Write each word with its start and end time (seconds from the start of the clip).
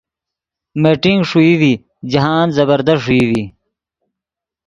میٹنگ 0.81 1.19
ݰوئی 1.29 1.53
ڤی 1.59 1.71
جاہند 2.11 2.49
زبردست 2.57 3.01
ݰوئی 3.03 3.23
ڤی۔ 3.29 3.43